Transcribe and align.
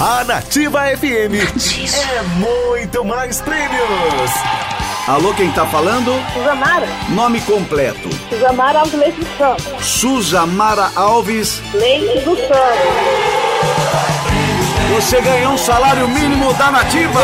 A 0.00 0.22
Nativa 0.22 0.80
FM 0.96 1.34
é 1.34 2.22
muito 2.38 3.04
mais 3.04 3.40
prêmios. 3.40 4.30
Alô, 5.08 5.34
quem 5.34 5.50
tá 5.50 5.66
falando? 5.66 6.12
Suzamara. 6.32 6.86
Nome 7.08 7.40
completo. 7.40 8.08
Suzamara 8.30 8.78
Alves 8.80 8.94
Leite 8.94 9.18
dos 9.18 9.36
Santos. 9.36 9.84
Suzamara 9.84 10.90
Alves. 10.94 11.60
Leite 11.74 12.20
dos 12.20 12.38
Santos. 12.38 12.58
Você 14.94 15.20
ganhou 15.20 15.54
um 15.54 15.58
salário 15.58 16.06
mínimo 16.06 16.54
da 16.54 16.70
Nativa. 16.70 17.20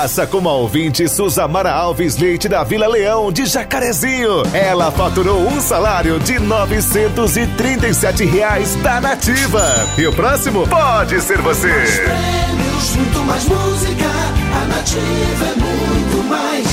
Faça 0.00 0.26
como 0.26 0.48
a 0.48 0.54
ouvinte 0.54 1.06
Suzamara 1.06 1.70
Alves 1.70 2.16
Leite 2.16 2.48
da 2.48 2.64
Vila 2.64 2.86
Leão 2.86 3.30
de 3.30 3.44
Jacarezinho. 3.44 4.44
Ela 4.54 4.90
faturou 4.90 5.46
um 5.46 5.60
salário 5.60 6.18
de 6.18 6.38
937 6.38 8.24
reais 8.24 8.76
da 8.76 8.98
Nativa. 8.98 9.62
E 9.98 10.06
o 10.06 10.12
próximo 10.14 10.66
pode 10.66 11.20
ser 11.20 11.42
você. 11.42 11.68
Prêmios, 11.68 12.96
muito 12.96 13.18
mais 13.26 13.44
música. 13.44 14.06
A 14.06 14.64
nativa 14.64 15.44
é 15.44 15.54
muito 15.60 16.28
mais. 16.30 16.66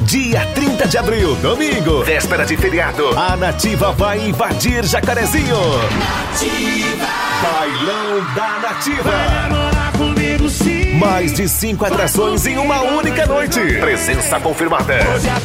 Dia 0.00 0.46
30 0.54 0.88
de 0.88 0.96
abril, 0.96 1.36
domingo, 1.42 2.02
véspera 2.04 2.46
de 2.46 2.56
feriado, 2.56 3.06
a 3.18 3.36
Nativa 3.36 3.92
vai 3.92 4.26
invadir 4.26 4.82
Jacarezinho. 4.86 5.58
Nativa. 5.98 7.06
Bailão 7.42 8.34
da 8.34 8.58
Nativa. 8.60 9.60
Mais 11.00 11.32
de 11.32 11.48
cinco 11.48 11.86
atrações 11.86 12.44
em 12.44 12.58
uma 12.58 12.82
única 12.82 13.24
noite. 13.24 13.58
Presença 13.80 14.38
confirmada. 14.38 14.96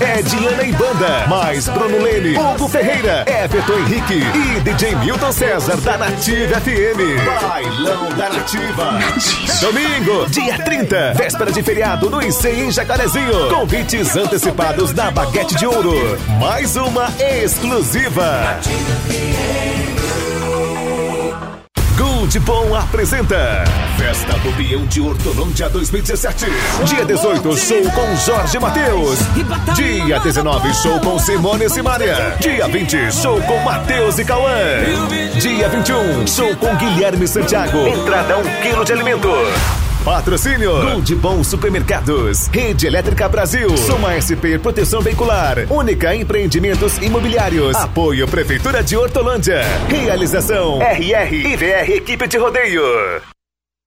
É 0.02 0.22
Diana 0.22 0.64
e 0.64 0.74
Banda, 0.74 1.26
mais 1.30 1.70
Bruno 1.70 1.98
Leme, 1.98 2.38
Hugo 2.38 2.68
Ferreira, 2.68 3.24
Everton 3.26 3.80
Henrique 3.80 4.16
e 4.16 4.60
DJ 4.60 4.98
Milton 4.98 5.32
César 5.32 5.78
da 5.78 5.98
Nativa 5.98 6.60
FM. 6.60 7.48
Bailão 7.48 8.10
da 8.18 8.30
Nativa. 8.32 9.00
Domingo, 9.62 10.30
dia 10.30 10.60
30, 10.60 11.14
véspera 11.14 11.50
de 11.50 11.64
feriado 11.64 12.10
no 12.10 12.22
IC 12.22 12.50
em 12.50 12.70
Jacarezinho. 12.70 13.48
Convites 13.48 14.14
antecipados 14.14 14.94
na 14.94 15.10
Baquete 15.10 15.56
de 15.56 15.66
Ouro. 15.66 16.20
Mais 16.38 16.76
uma 16.76 17.08
exclusiva. 17.42 18.60
Gold 22.26 22.40
Bom 22.40 22.76
apresenta 22.76 23.64
Festa 24.00 24.34
do 24.40 24.52
Bião 24.54 24.84
de 24.88 25.00
Hortolândia 25.00 25.70
2017. 25.70 26.46
Dia 26.86 27.06
18, 27.06 27.56
show 27.56 27.92
com 27.92 28.16
Jorge 28.16 28.58
Matheus. 28.58 29.20
Dia 29.76 30.20
19, 30.20 30.74
show 30.74 31.00
com 31.02 31.20
Simone 31.20 31.66
e 31.66 31.70
Simaria. 31.70 32.36
Dia 32.40 32.68
20, 32.68 33.12
show 33.14 33.40
com 33.44 33.60
Matheus 33.60 34.18
e 34.18 34.26
Cauã. 34.26 34.56
Dia 35.40 35.70
21, 35.70 36.26
show 36.26 36.56
com 36.56 36.76
Guilherme 36.78 37.28
Santiago. 37.28 37.78
Entrada 37.88 38.38
1 38.38 38.40
um 38.40 38.62
quilo 38.64 38.84
de 38.84 38.94
alimento. 38.94 39.30
Patrocínio 40.06 40.72
Gold 40.84 41.16
Bom 41.16 41.44
Supermercados, 41.44 42.46
Rede 42.54 42.86
Elétrica 42.86 43.28
Brasil, 43.28 43.76
Soma 43.76 44.14
SP 44.22 44.60
Proteção 44.62 45.02
Veicular, 45.02 45.66
Única 45.68 46.16
Empreendimentos 46.16 47.00
Imobiliários, 47.00 47.76
Apoio 47.76 48.28
Prefeitura 48.28 48.84
de 48.84 48.96
Hortolândia, 48.96 49.64
Realização 49.90 50.80
RR 50.80 51.34
IVR 51.34 51.90
Equipe 51.90 52.28
de 52.28 52.38
Rodeio. 52.38 52.84